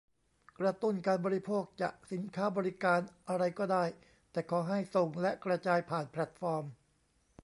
[0.59, 3.83] กระตุ้นการบริโภค จะสินค้าบริการอะไรก็ได้
[4.31, 6.65] แต่ขอให้ส่งและกระจายผ่านแพลตฟอร์ม